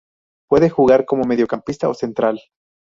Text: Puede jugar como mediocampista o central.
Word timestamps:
Puede 0.49 0.71
jugar 0.71 1.05
como 1.05 1.25
mediocampista 1.25 1.87
o 1.87 1.93
central. 1.93 2.41